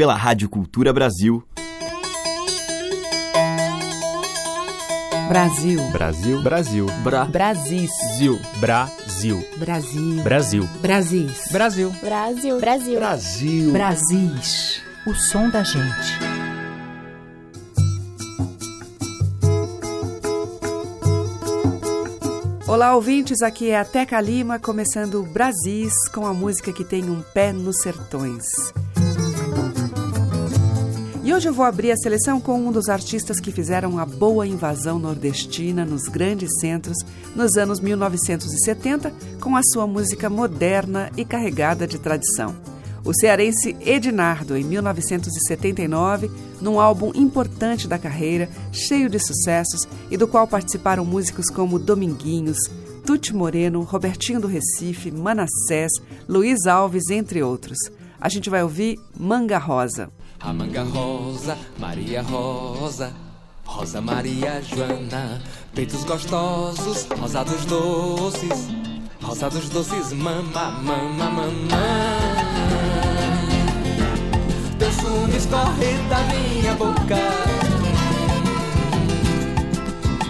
[0.00, 1.44] pela Rádio Cultura Brasil.
[5.28, 5.78] Brasil.
[5.92, 6.42] Brasil.
[6.42, 6.86] Brasil.
[7.04, 7.26] Bra.
[7.26, 7.90] Brasis.
[8.16, 8.40] Zil.
[8.60, 9.46] Brasil.
[9.58, 10.22] Brasil.
[10.22, 10.68] Brasil.
[10.80, 11.52] Brasis.
[11.52, 11.90] Brasil.
[12.00, 12.58] Brasil.
[12.58, 12.98] Brasil.
[12.98, 13.72] Brasil.
[13.72, 14.82] Brasis.
[15.06, 16.18] O som da gente.
[22.66, 23.42] Olá, ouvintes.
[23.42, 27.52] Aqui é a Teca Lima, começando o Brasis com a música que tem um pé
[27.52, 28.46] nos sertões.
[31.40, 34.98] Hoje eu vou abrir a seleção com um dos artistas que fizeram a boa invasão
[34.98, 36.98] nordestina nos grandes centros
[37.34, 42.54] nos anos 1970 com a sua música moderna e carregada de tradição.
[43.02, 46.30] O cearense Ednardo, em 1979,
[46.60, 52.58] num álbum importante da carreira, cheio de sucessos e do qual participaram músicos como Dominguinhos,
[53.06, 55.90] Tuti Moreno, Robertinho do Recife, Manassés,
[56.28, 57.78] Luiz Alves, entre outros.
[58.20, 60.10] A gente vai ouvir Manga Rosa.
[60.42, 63.12] A manga rosa, Maria Rosa,
[63.66, 65.40] Rosa Maria Joana,
[65.74, 68.68] peitos gostosos, rosados doces,
[69.20, 72.18] rosados doces, mama, mama, mamã.
[74.78, 77.18] Teu sumo escorre da minha boca,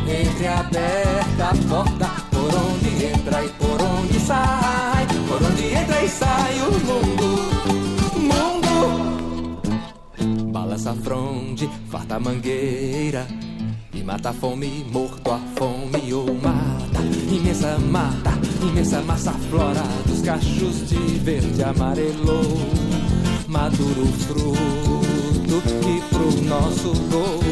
[0.09, 6.09] entre aberta a porta, por onde entra e por onde sai, por onde entra e
[6.09, 7.60] sai o mundo.
[10.81, 13.27] Balança fronde, farta mangueira.
[13.93, 17.01] E mata a fome, morto a fome ou mata.
[17.31, 18.31] Imensa mata,
[18.63, 22.41] imensa massa flora Dos cachos de verde amarelo
[23.47, 27.50] Maduro fruto e pro nosso gozo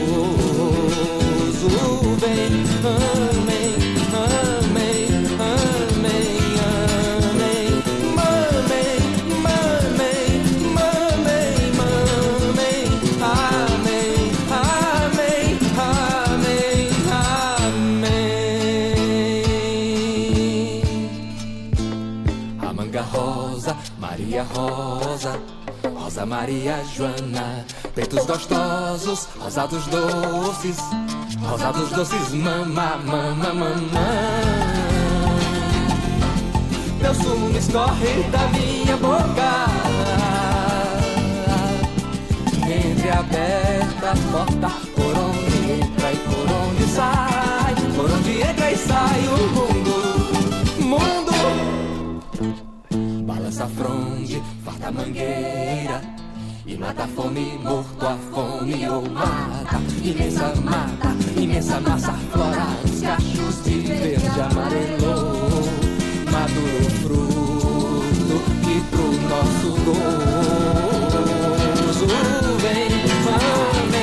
[26.27, 27.65] Maria Joana.
[27.99, 30.77] Peitos gostosos, rosados doces
[31.43, 33.79] Rosados doces, mama, mama, mamã
[37.01, 39.67] Teu sumo escorre da minha boca.
[42.71, 49.27] Entre aberta porta Por onde entra e por onde sai Por onde entra e sai
[49.27, 49.95] o mundo.
[50.81, 51.33] Mundo!
[53.27, 56.08] Balança a fronde, farta a mangueira
[56.71, 59.81] E mata a fome, morto a fome ou mata.
[60.05, 65.65] Imensa mata, imensa massa flora Os cachos de verde amarelo
[66.31, 68.37] Maduro fruto
[68.69, 70.47] e pro nosso gozo.
[72.61, 72.89] Vem,
[73.33, 73.98] amém,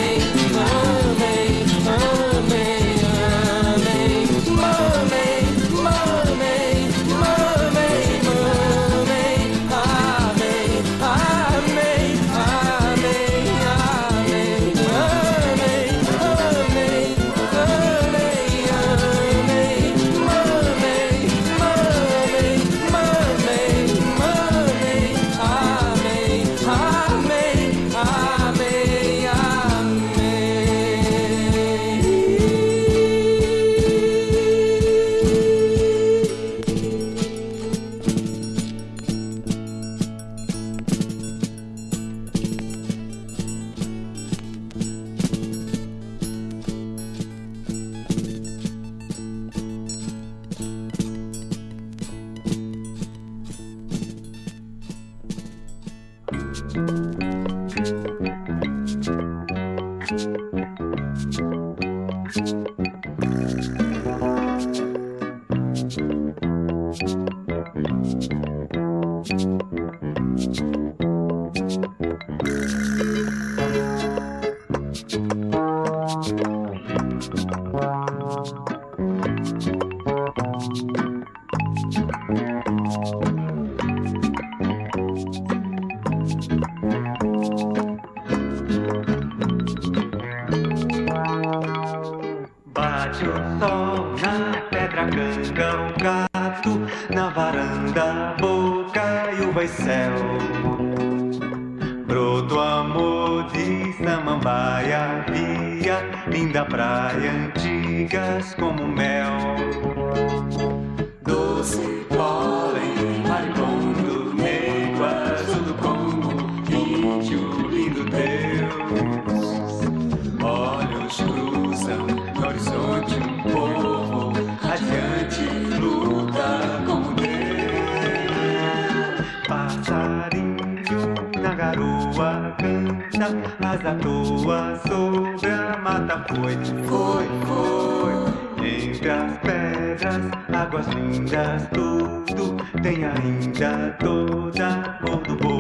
[139.06, 145.55] Muitas pedras, águas lindas, tudo tem ainda toda ou do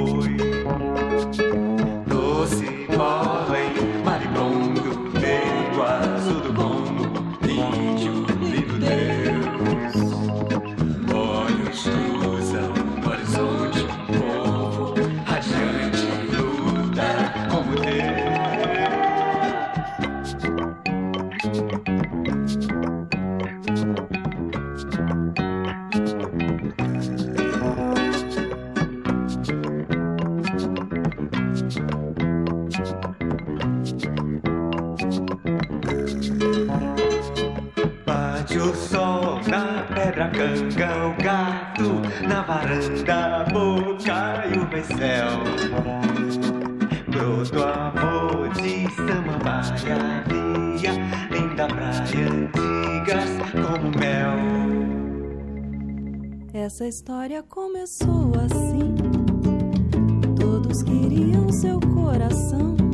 [56.85, 58.93] Nossa história começou assim.
[60.39, 62.84] Todos queriam seu coração.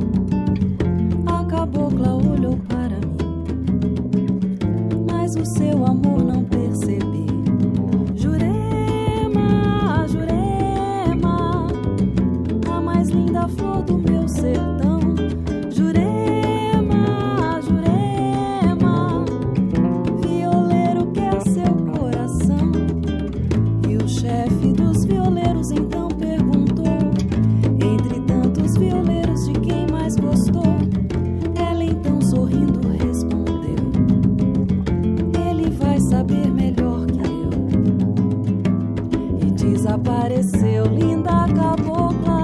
[39.61, 42.41] Desapareceu, linda cabocla.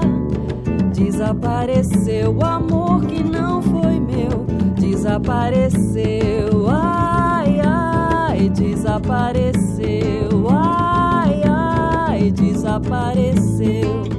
[0.94, 4.46] Desapareceu o amor que não foi meu.
[4.78, 14.17] Desapareceu, ai, ai, desapareceu, ai, ai, desapareceu.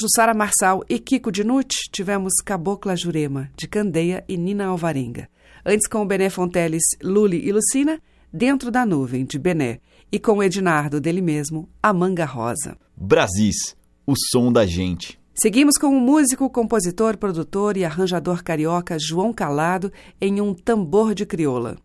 [0.00, 5.28] Jussara Marçal e Kiko Dinucci, tivemos Cabocla Jurema, de Candeia e Nina Alvarenga.
[5.64, 8.00] Antes, com o Bené Fonteles, Luli e Lucina,
[8.32, 9.78] Dentro da Nuvem, de Bené.
[10.10, 12.78] E com o Ednardo, dele mesmo, A Manga Rosa.
[12.96, 13.76] Brasis,
[14.06, 15.20] o som da gente.
[15.34, 21.26] Seguimos com o músico, compositor, produtor e arranjador carioca João Calado em um tambor de
[21.26, 21.76] crioula.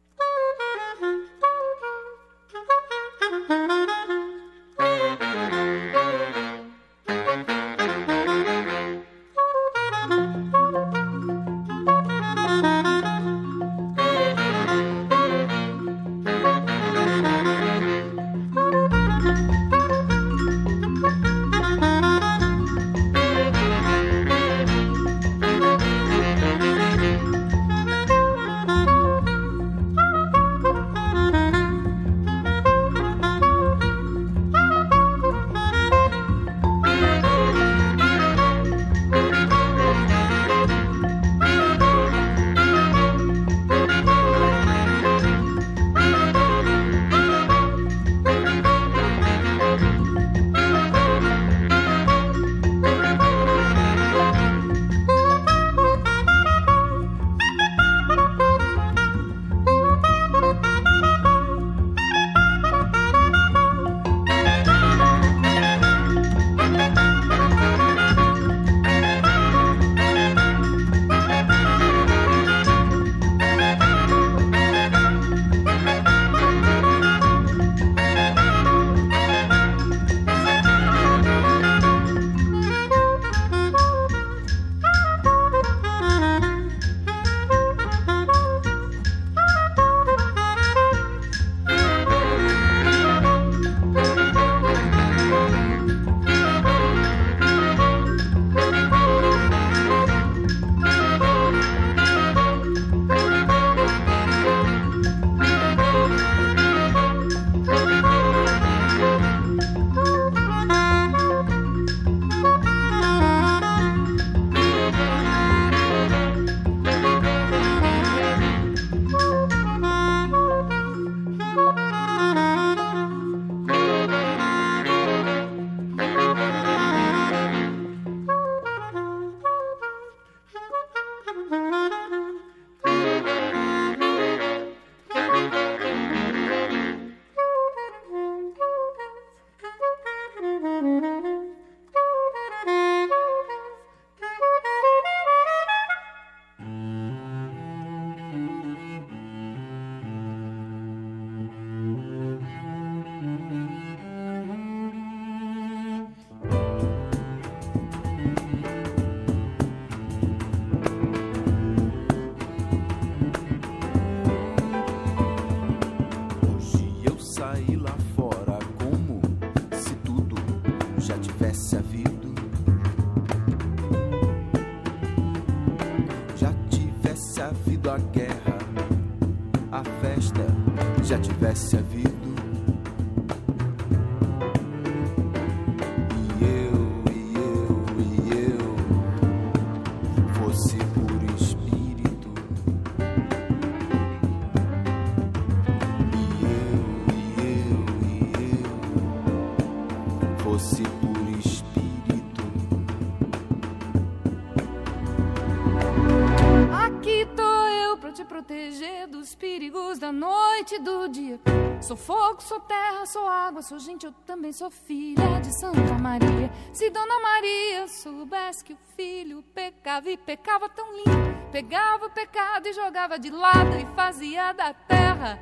[211.81, 216.51] Sou fogo, sou terra, sou água, sou gente, eu também sou filha de Santa Maria.
[216.73, 222.67] Se Dona Maria soubesse que o filho pecava e pecava tão lindo, pegava o pecado
[222.67, 225.39] e jogava de lado e fazia da terra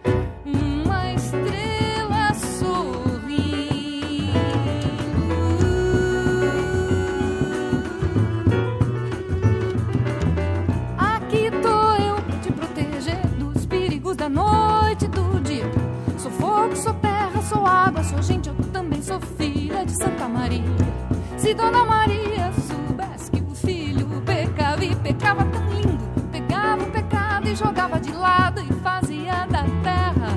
[20.59, 21.37] Maria.
[21.37, 27.47] Se Dona Maria soubesse que o filho pecava e pecava tão lindo, pegava o pecado
[27.47, 30.29] e jogava de lado e fazia da terra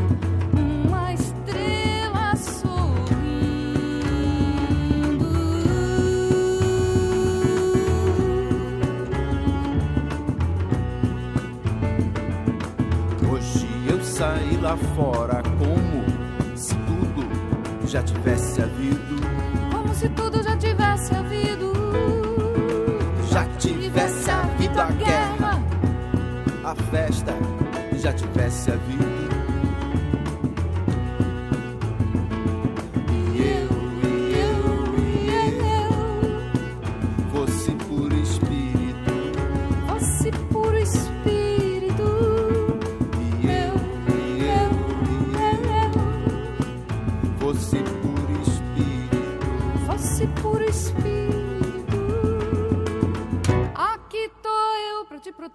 [0.55, 2.87] uma estrela sorrindo.
[13.31, 15.47] Hoje eu saí lá fora
[17.97, 19.46] já tivesse havido
[19.97, 21.73] se tudo já tivesse havido.
[23.31, 25.63] Já tivesse havido a guerra,
[26.65, 27.35] a festa,
[27.95, 29.16] já tivesse havido.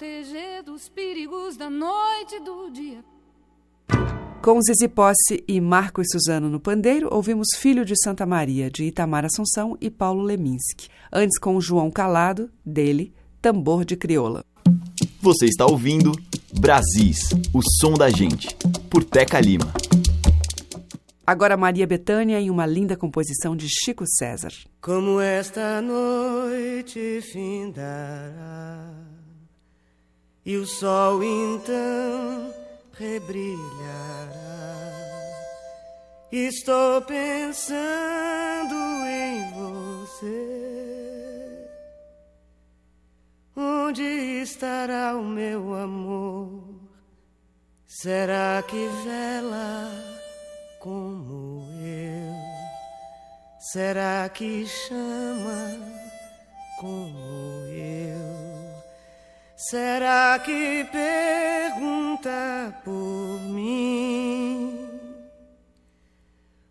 [0.02, 3.06] Proteger dos perigos da noite e do dia.
[4.42, 8.86] Com Zizi Posse e Marco e Suzano no pandeiro, ouvimos Filho de Santa Maria, de
[8.86, 10.90] Itamar Assunção e Paulo Leminski.
[11.14, 14.44] Antes, com João Calado, dele, Tambor de Crioula.
[15.22, 16.12] Você está ouvindo
[16.60, 18.48] Brasis, o som da gente,
[18.90, 19.72] por Teca Lima.
[21.28, 24.52] Agora Maria Bethânia em uma linda composição de Chico César.
[24.82, 29.11] Como esta noite findará
[30.46, 32.54] e o sol então
[32.94, 34.32] rebrilhará.
[36.32, 40.62] Estou pensando em você.
[43.56, 44.04] Onde
[44.42, 46.64] estará o meu amor?
[47.86, 49.92] Será que vela
[50.80, 52.34] como eu?
[53.60, 55.78] Será que chama
[56.80, 57.20] como
[57.66, 57.71] eu?
[59.70, 64.76] Será que pergunta por mim?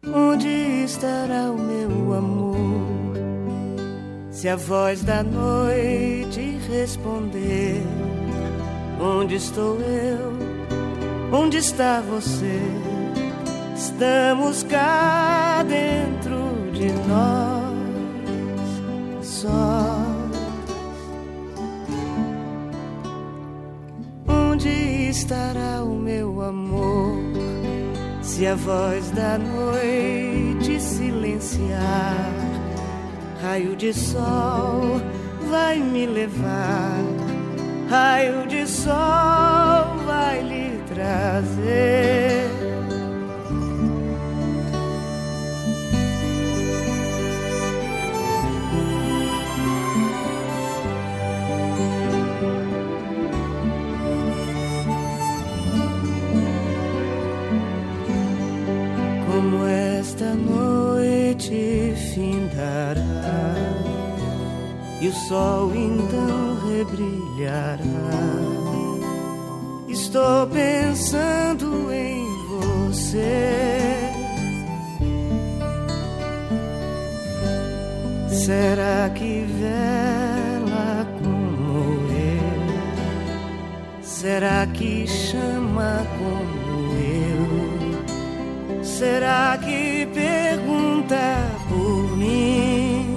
[0.04, 0.48] Onde
[0.86, 3.14] estará o meu amor?
[4.32, 7.80] Se a voz da noite responder:
[9.00, 10.32] Onde estou eu?
[11.32, 12.60] Onde está você?
[13.76, 17.72] Estamos cá dentro de nós,
[19.24, 20.09] só.
[24.60, 27.16] Onde estará o meu amor?
[28.20, 32.30] Se a voz da noite silenciar,
[33.40, 35.00] raio de sol
[35.48, 37.00] vai me levar,
[37.88, 42.50] raio de sol vai lhe trazer.
[60.20, 63.00] Esta noite findará
[65.00, 67.78] e o sol então rebrilhará.
[69.88, 73.96] Estou pensando em você.
[78.28, 84.02] Será que vela como eu?
[84.02, 86.59] Será que chama como?
[89.00, 91.16] Será que pergunta
[91.70, 93.14] por mim?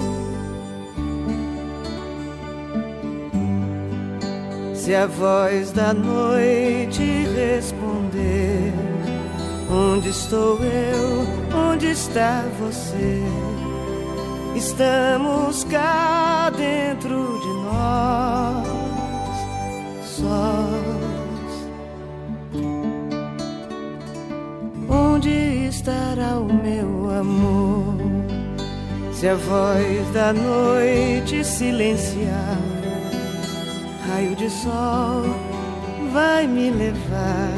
[4.74, 8.72] Se a voz da noite responder:
[9.70, 11.26] Onde estou eu?
[11.54, 13.22] Onde está você?
[14.56, 18.66] Estamos cá dentro de nós,
[20.02, 20.73] sós.
[25.84, 27.96] Estará o meu amor?
[29.12, 32.58] Se a voz da noite silenciar,
[34.08, 35.24] raio de sol
[36.10, 37.52] vai me levar,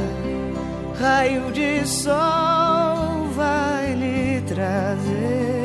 [0.98, 5.56] raio de sol vai lhe trazer.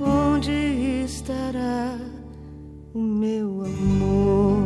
[0.00, 1.96] Onde estará
[2.92, 4.58] o meu amor?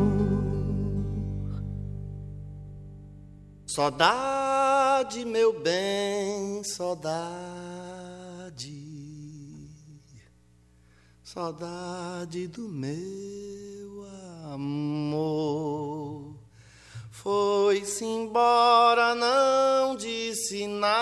[3.67, 7.93] Saudade, meu bem, saudade.
[11.23, 14.07] Saudade do meu
[14.55, 16.02] amor.
[17.23, 20.93] Foi-se embora, não disse nada.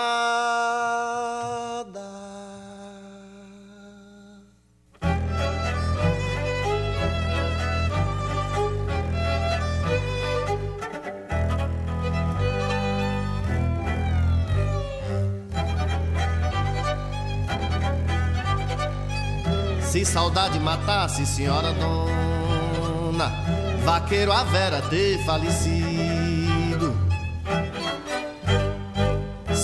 [19.81, 26.00] Se saudade matasse, senhora dona vaqueiro a vera ter falecido.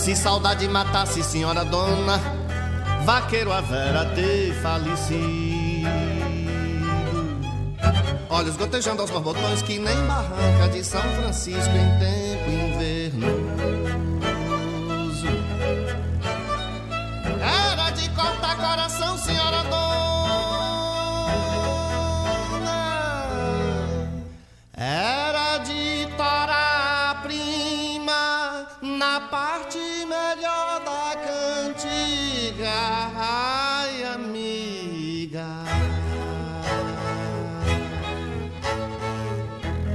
[0.08, 2.17] Se saudade matasse, senhora dona,
[3.04, 5.89] vaqueiro a vera ter falecido.
[8.30, 13.77] Olhos gotejando aos borbotões que nem barranca de São Francisco em tempo invernoso.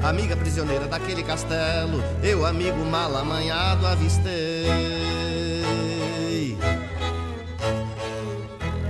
[0.03, 4.67] Amiga prisioneira daquele castelo, eu, amigo mal amanhado, avistei.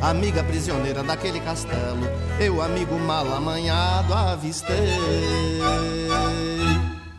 [0.01, 2.09] Amiga prisioneira daquele castelo,
[2.40, 4.98] eu, amigo mal amanhado, avistei.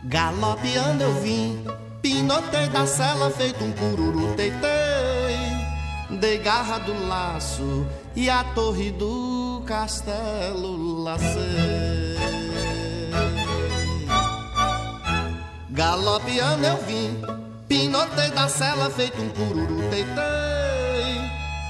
[0.06, 1.64] Galopeando eu vim,
[2.02, 6.20] pinotei da cela, feito um cururu teitei.
[6.20, 12.13] Dei garra do laço e a torre do castelo lacei.
[15.74, 17.20] Galopeando eu vim,
[17.68, 20.14] pinotei da cela, feito um cururu teitei.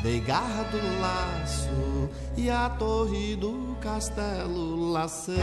[0.04, 5.38] Dei garra do laço e a torre do castelo lacei.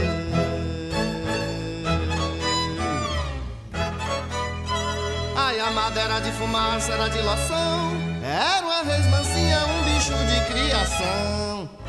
[5.35, 7.93] Ai, a madeira de fumaça era de loção,
[8.23, 11.80] era uma resmancinha, um bicho de criação.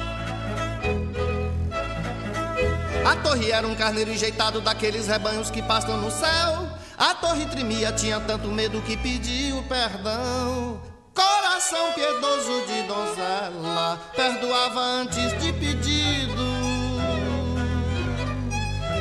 [3.05, 6.69] A torre era um carneiro enjeitado daqueles rebanhos que pastam no céu.
[6.97, 10.81] A torre tremia, tinha tanto medo que pediu perdão.
[11.15, 16.43] Coração piedoso de donzela, perdoava antes de pedido.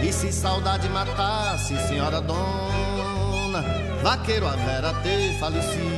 [0.03, 3.63] E se saudade matasse, senhora dona,
[4.01, 5.91] vaqueiro a vera ter falecido.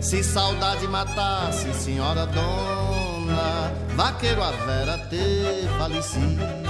[0.00, 3.07] Se saudade matasse, senhora dona,
[3.94, 6.67] vaqueiro a vera ter falecido.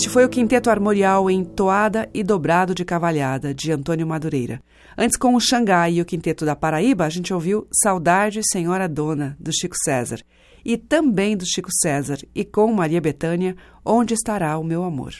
[0.00, 4.62] Este foi o Quinteto Armorial em Toada e Dobrado de Cavalhada, de Antônio Madureira.
[4.96, 9.36] Antes, com o Xangai e o Quinteto da Paraíba, a gente ouviu Saudade Senhora Dona,
[9.38, 10.20] do Chico César.
[10.64, 15.12] E também do Chico César, e com Maria Bethânia, Onde Estará o Meu Amor.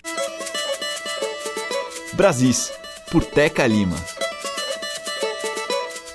[2.14, 2.73] Brasis,
[3.12, 3.97] por Teca Lima.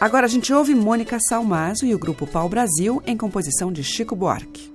[0.01, 4.15] Agora a gente ouve Mônica Salmazo e o grupo Pau Brasil em composição de Chico
[4.15, 4.74] Buarque.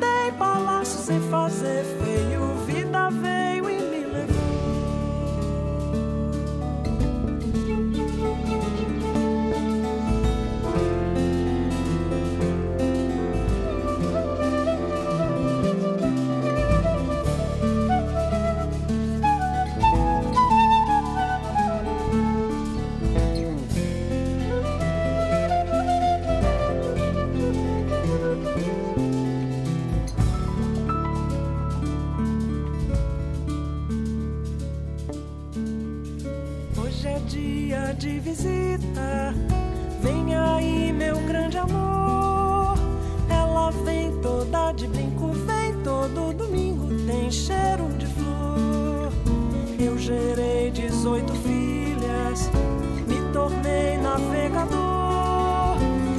[0.00, 2.49] Frequentei palácio sem fazer feio,
[38.30, 39.34] visita.
[40.00, 42.78] Vem aí, meu grande amor.
[43.28, 49.12] Ela vem toda de brinco, vem todo domingo, tem cheiro de flor.
[49.78, 52.50] Eu gerei 18 filhas,
[53.08, 55.76] me tornei navegador.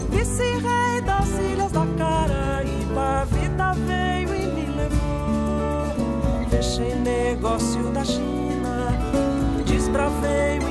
[0.10, 6.50] Vice-rei das ilhas da Caraíba, a vida veio e me levou.
[6.50, 8.97] Fechei negócio da China,
[9.65, 10.70] desbravei o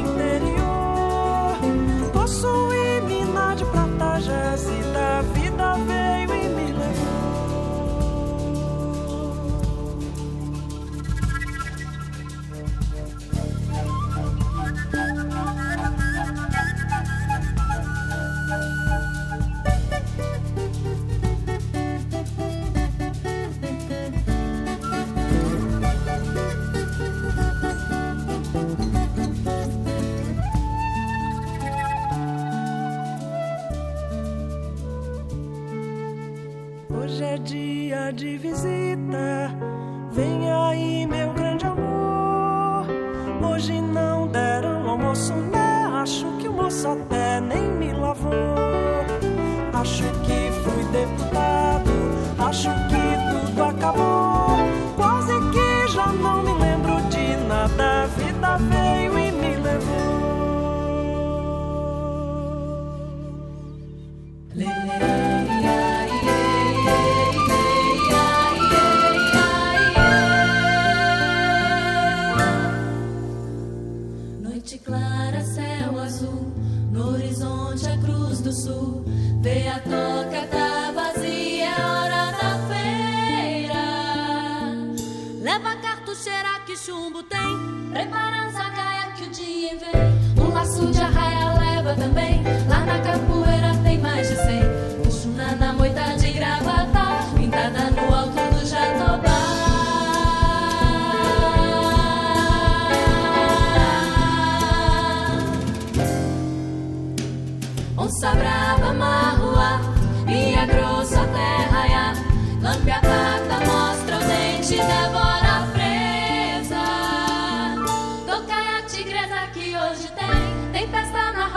[87.41, 87.91] além.
[87.93, 90.45] Preparando a gaia é que o dia vem.
[90.45, 92.43] Um laço de arraia leva também.
[92.69, 94.70] Lá na capoeira tem mais de cem.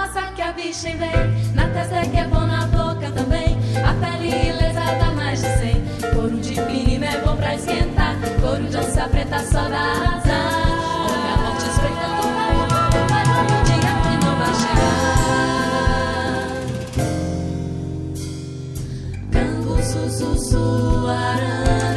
[0.04, 1.54] massa que a bicha vem.
[1.54, 3.58] Na testa que é bom, na boca também.
[3.88, 5.82] A pele ilesa dá mais de cem.
[6.14, 8.16] Couro de pirina é bom pra esquentar.
[8.42, 10.68] Couro de onça preta só dá azar.
[11.10, 14.94] Olha a morte espreitando o barulho, barulho, dia que não vai chegar.
[19.32, 21.93] Cango, sussu, suarão.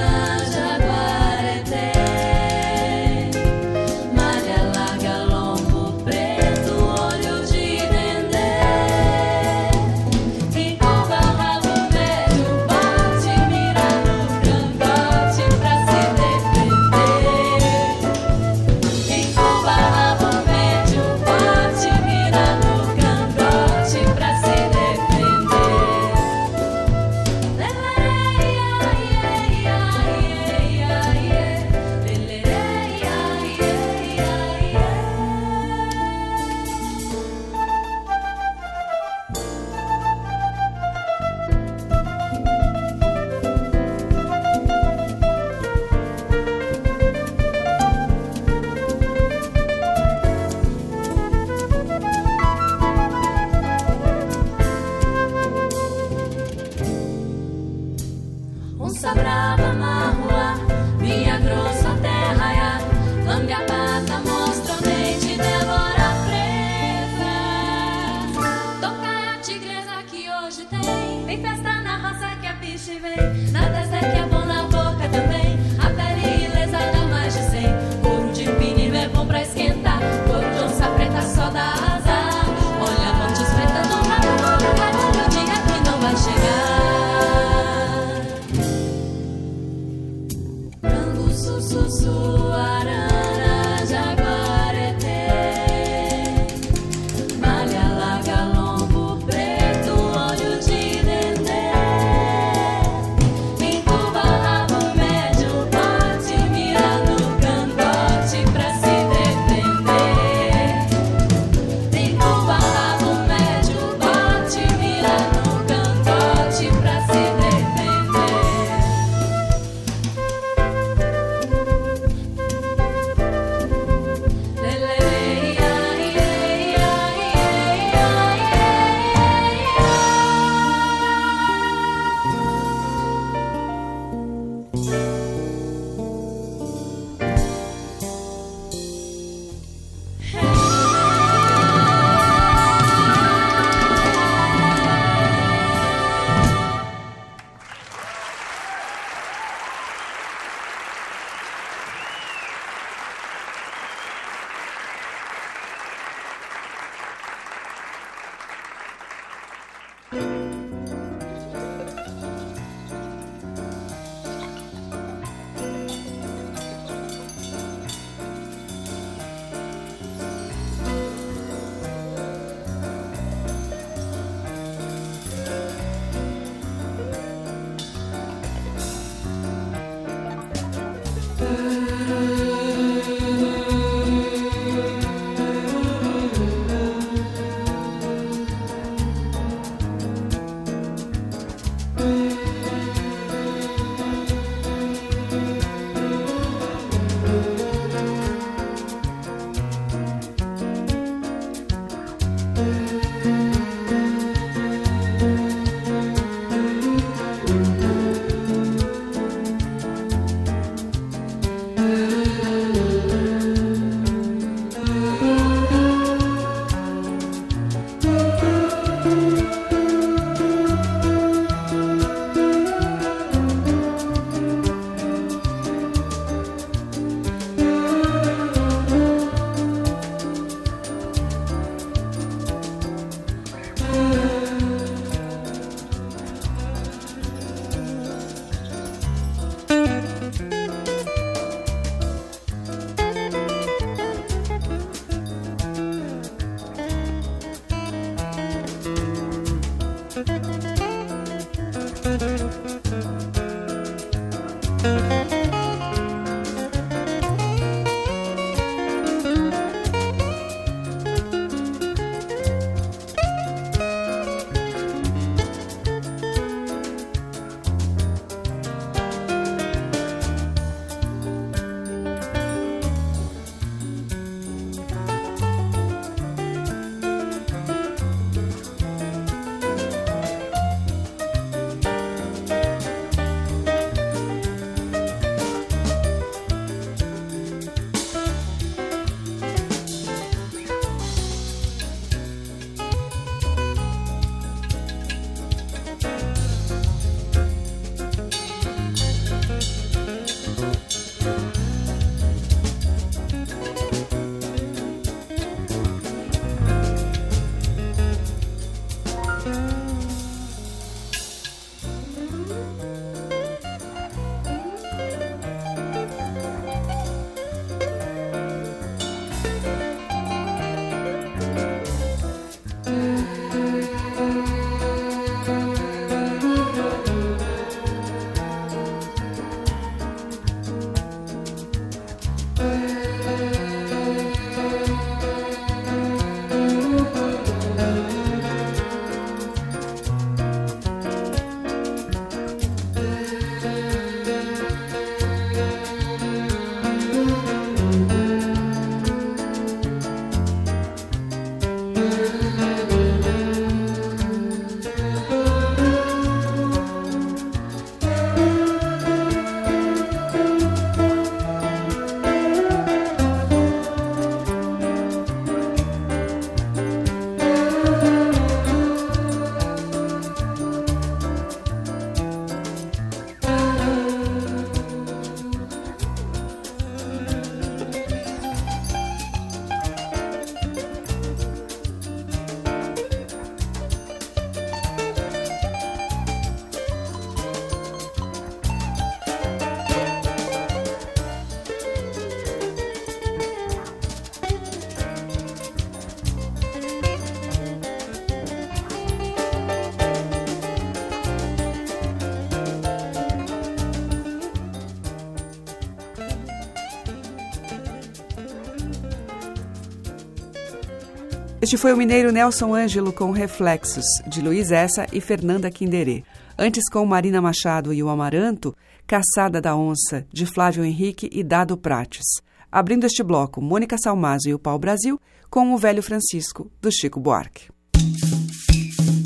[411.66, 416.22] Este foi o mineiro Nelson Ângelo com Reflexos, de Luiz Essa e Fernanda Quinderê.
[416.56, 418.72] Antes, com Marina Machado e o Amaranto,
[419.04, 422.22] Caçada da Onça, de Flávio Henrique e Dado Prates.
[422.70, 427.18] Abrindo este bloco, Mônica Salmazo e o Pau Brasil, com o Velho Francisco, do Chico
[427.18, 427.68] Buarque.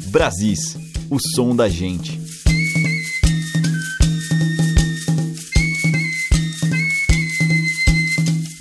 [0.07, 0.78] Brasis,
[1.11, 2.29] o som da gente.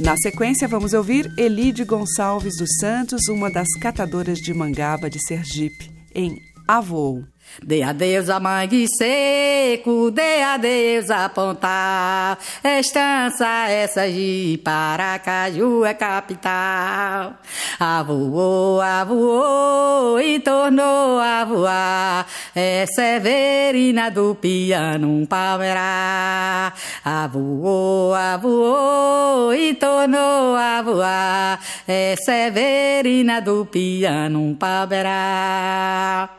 [0.09, 5.91] Na sequência, vamos ouvir Elide Gonçalves dos Santos, uma das catadoras de mangaba de Sergipe,
[6.15, 6.35] em
[6.67, 7.21] Avô.
[7.61, 12.37] Dê adeus a mangue seco, dê adeus a pontal.
[12.63, 17.33] Estança essa de Paracaju é capital.
[17.77, 22.25] Avoou, avoou e tornou a voar.
[22.55, 26.71] É Severina do piano um palmeirá.
[27.03, 31.59] Avoou, avoou e tornou a voar.
[31.87, 36.38] É Severina do piano um palmeirá.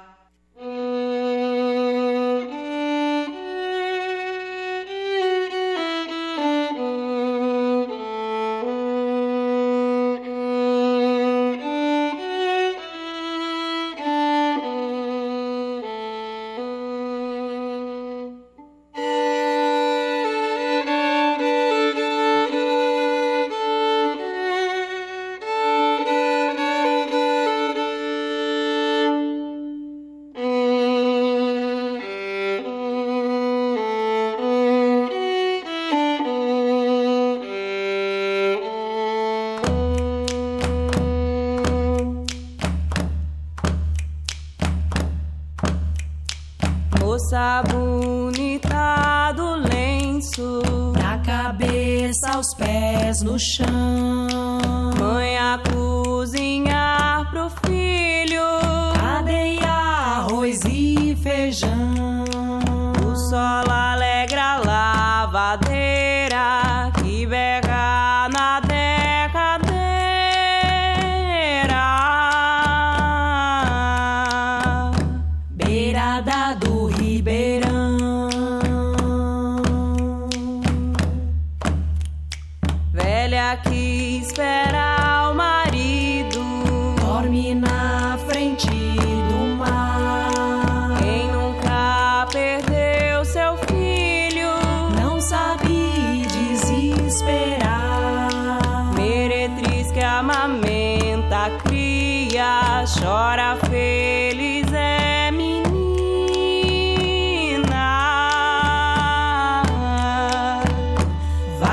[0.60, 1.29] Moça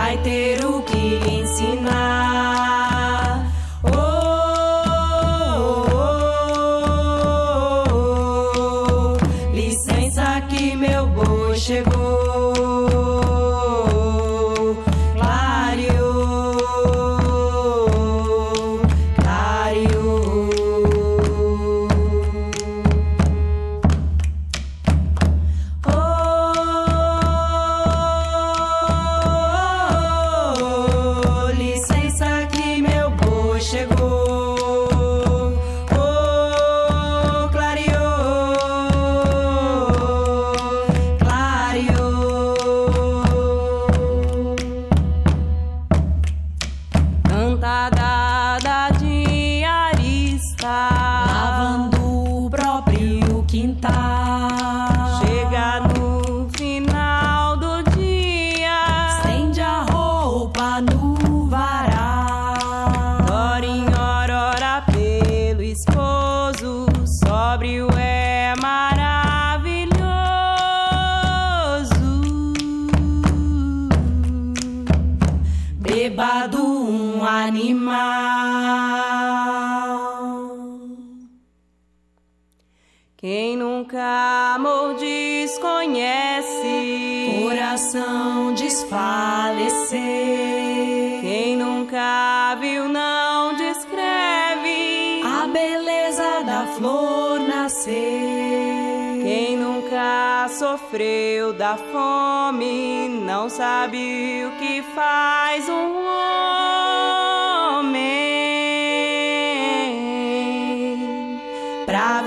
[0.07, 0.57] Vai ter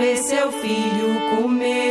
[0.00, 1.89] ver seu filho comer.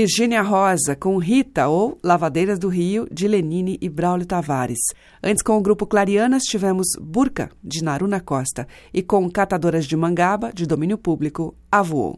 [0.00, 4.78] Virgínia Rosa, com Rita ou Lavadeiras do Rio, de Lenine e Braulio Tavares.
[5.20, 10.52] Antes, com o grupo Clarianas, tivemos Burca, de Naruna Costa, e com Catadoras de Mangaba,
[10.54, 12.16] de domínio público, Avoou.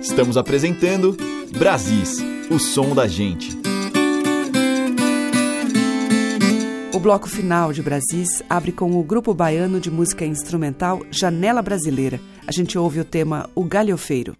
[0.00, 1.16] Estamos apresentando
[1.56, 2.18] Brasis,
[2.50, 3.67] o som da gente.
[6.98, 12.18] O bloco final de Brasis abre com o grupo baiano de música instrumental Janela Brasileira.
[12.44, 14.36] A gente ouve o tema O Galhofeiro.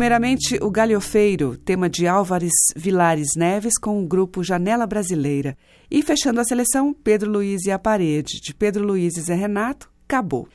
[0.00, 5.54] Primeiramente o Galhofeiro, tema de Álvares Vilares Neves com o grupo Janela Brasileira.
[5.90, 9.90] E fechando a seleção, Pedro Luiz e a Parede, de Pedro Luiz e Zé Renato,
[10.08, 10.48] Acabou.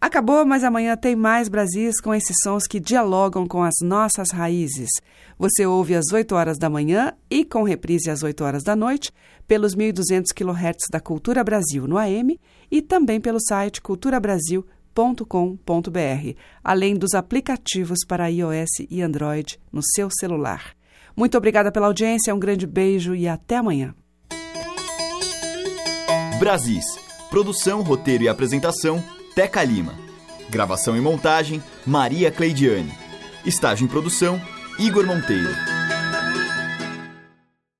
[0.00, 4.90] Acabou, mas amanhã tem mais Brasis com esses sons que dialogam com as nossas raízes.
[5.38, 9.12] Você ouve às 8 horas da manhã e com reprise às 8 horas da noite
[9.46, 12.36] pelos 1.200 kHz da Cultura Brasil no AM
[12.68, 20.08] e também pelo site culturabrasil.com www.radiocultura.com.br, além dos aplicativos para iOS e Android no seu
[20.10, 20.74] celular.
[21.16, 23.94] Muito obrigada pela audiência, um grande beijo e até amanhã.
[26.38, 26.84] Brasis.
[27.30, 29.02] Produção, roteiro e apresentação,
[29.34, 29.94] Teca Lima.
[30.48, 32.92] Gravação e montagem, Maria Cleidiane.
[33.44, 34.40] Estágio em produção,
[34.78, 35.77] Igor Monteiro.